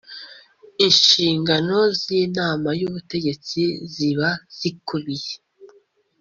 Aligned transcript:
inshingano 0.85 1.77
z 1.99 2.01
inama 2.23 2.69
y 2.79 2.83
ubutegetsi 2.89 3.61
ziba 3.93 4.29
zikubiye 4.57 5.33